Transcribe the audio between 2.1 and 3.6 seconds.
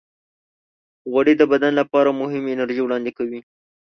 مهمه انرژي وړاندې کوي.